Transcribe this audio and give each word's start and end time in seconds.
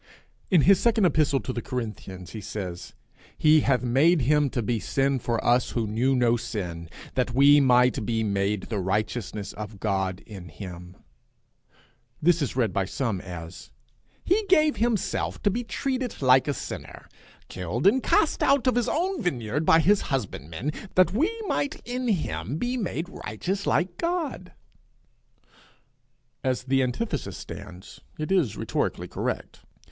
In 0.49 0.61
his 0.61 0.79
second 0.79 1.05
epistle 1.05 1.39
to 1.41 1.53
the 1.53 1.61
Corinthians 1.61 2.31
he 2.31 2.41
says, 2.41 2.95
'He 3.37 3.59
hath 3.59 3.83
made 3.83 4.21
him 4.21 4.49
to 4.49 4.63
be 4.63 4.79
sin 4.79 5.19
for 5.19 5.37
us 5.45 5.73
who 5.73 5.85
knew 5.85 6.15
no 6.15 6.37
sin, 6.37 6.89
that 7.13 7.35
we 7.35 7.59
might 7.59 8.03
be 8.03 8.23
made 8.23 8.63
the 8.63 8.79
righteousness 8.79 9.53
of 9.53 9.79
God 9.79 10.21
in 10.21 10.49
him;' 10.49 10.95
'He 12.19 12.33
gave 14.49 14.77
him 14.77 14.95
to 14.97 15.49
be 15.51 15.63
treated 15.63 16.19
like 16.19 16.47
a 16.47 16.53
sinner, 16.55 17.07
killed 17.47 17.85
and 17.85 18.01
cast 18.01 18.41
out 18.41 18.65
of 18.65 18.73
his 18.73 18.89
own 18.89 19.21
vineyard 19.21 19.67
by 19.67 19.79
his 19.79 20.01
husbandmen, 20.01 20.71
that 20.95 21.13
we 21.13 21.29
might 21.45 21.79
in 21.85 22.07
him 22.07 22.57
be 22.57 22.75
made 22.75 23.05
righteous 23.07 23.67
like 23.67 23.99
God.' 23.99 24.51
As 26.43 26.63
the 26.63 26.81
antithesis 26.81 27.37
stands 27.37 28.01
it 28.17 28.31
is 28.31 28.57
rhetorically 28.57 29.07
correct. 29.07 29.59